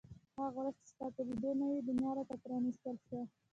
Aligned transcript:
هغه 0.39 0.51
ورځ 0.61 0.75
چې 0.83 0.87
ستا 0.91 1.05
په 1.15 1.21
لیدو 1.27 1.49
نوې 1.61 1.79
دنیا 1.89 2.11
را 2.17 2.23
ته 2.29 2.35
پرانیستل 2.43 2.95
شوه. 3.05 3.21